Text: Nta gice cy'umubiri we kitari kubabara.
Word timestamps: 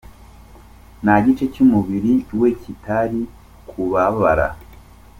Nta 1.03 1.15
gice 1.25 1.43
cy'umubiri 1.53 2.13
we 2.39 2.49
kitari 2.61 3.21
kubabara. 3.69 4.47